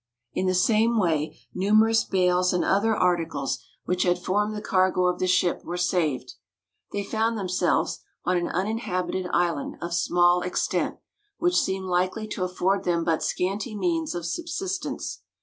[0.33, 5.19] In the same way, numerous bales and other articles which had formed the cargo of
[5.19, 6.33] the ship were saved.
[6.91, 10.97] They found themselves on an uninhabited island of small extent,
[11.37, 15.21] which seemed likely to afford them but scanty means of subsistence.